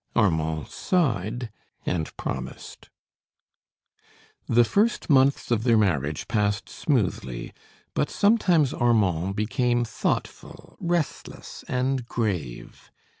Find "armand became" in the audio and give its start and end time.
8.73-9.85